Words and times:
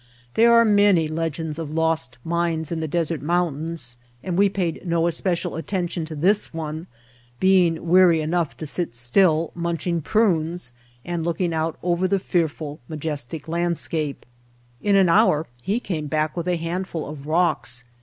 There 0.33 0.51
are 0.51 0.65
many 0.65 1.07
legends 1.07 1.59
of 1.59 1.75
lost 1.75 2.17
mines 2.23 2.71
in 2.71 2.79
the 2.79 2.87
desert 2.87 3.21
mountains 3.21 3.97
and 4.23 4.35
we 4.35 4.49
paid 4.49 4.81
no 4.83 5.05
especial 5.05 5.55
attention 5.55 6.05
to 6.05 6.15
this 6.15 6.51
one, 6.51 6.87
being 7.39 7.87
weary 7.87 8.19
enough 8.19 8.57
to 8.57 8.65
sit 8.65 8.95
still, 8.95 9.51
munching 9.53 10.01
prunes, 10.01 10.73
and 11.05 11.23
looking 11.23 11.53
out 11.53 11.77
over 11.83 12.07
the 12.07 12.17
fearful, 12.17 12.79
majestic 12.89 13.47
landscape. 13.47 14.25
In 14.81 14.95
an 14.95 15.07
hour 15.07 15.45
he 15.61 15.79
came 15.79 16.07
back 16.07 16.35
with 16.35 16.47
a 16.47 16.55
handful 16.55 17.07
of 17.07 17.27
rocks. 17.27 17.83